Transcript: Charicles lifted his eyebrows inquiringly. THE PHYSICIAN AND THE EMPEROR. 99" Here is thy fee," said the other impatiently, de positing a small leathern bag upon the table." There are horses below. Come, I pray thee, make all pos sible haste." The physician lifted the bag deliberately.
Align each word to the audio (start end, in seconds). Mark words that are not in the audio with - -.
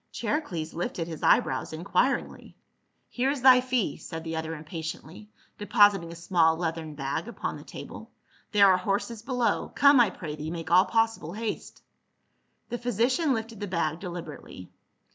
Charicles 0.11 0.73
lifted 0.73 1.07
his 1.07 1.21
eyebrows 1.21 1.71
inquiringly. 1.73 2.55
THE 3.15 3.25
PHYSICIAN 3.27 3.35
AND 3.35 3.43
THE 3.43 3.49
EMPEROR. 3.49 3.51
99" 3.51 3.61
Here 3.61 3.61
is 3.61 3.61
thy 3.61 3.61
fee," 3.61 3.97
said 3.97 4.23
the 4.23 4.35
other 4.35 4.55
impatiently, 4.55 5.29
de 5.59 5.65
positing 5.67 6.11
a 6.11 6.15
small 6.15 6.57
leathern 6.57 6.95
bag 6.95 7.27
upon 7.27 7.55
the 7.57 7.63
table." 7.63 8.09
There 8.51 8.65
are 8.67 8.77
horses 8.77 9.21
below. 9.21 9.71
Come, 9.75 9.99
I 9.99 10.09
pray 10.09 10.35
thee, 10.35 10.49
make 10.49 10.71
all 10.71 10.85
pos 10.85 11.19
sible 11.19 11.37
haste." 11.37 11.83
The 12.69 12.79
physician 12.79 13.31
lifted 13.35 13.59
the 13.59 13.67
bag 13.67 13.99
deliberately. 13.99 14.71